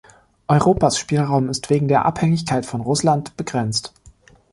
Europas 0.47 0.97
Spielraum 0.97 1.47
ist 1.49 1.69
wegen 1.69 1.87
der 1.87 2.05
Abhängigkeit 2.05 2.65
von 2.65 2.81
Russland 2.81 3.37
begrenzt. 3.37 3.93